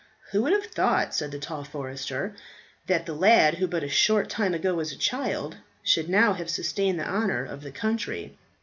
"Who 0.31 0.41
would 0.41 0.53
have 0.53 0.65
thought," 0.65 1.13
said 1.13 1.29
the 1.29 1.37
tall 1.37 1.63
forester, 1.63 2.33
"that 2.87 3.05
the 3.05 3.13
lad 3.13 3.57
who 3.59 3.67
but 3.67 3.83
a 3.83 3.87
short 3.87 4.31
time 4.31 4.55
ago 4.55 4.73
was 4.73 4.91
a 4.91 4.97
child, 4.97 5.57
should 5.83 6.09
now 6.09 6.33
have 6.33 6.49
sustained 6.49 6.99
the 6.99 7.07
honour 7.07 7.45
of 7.45 7.61
the 7.61 7.71
country? 7.71 8.35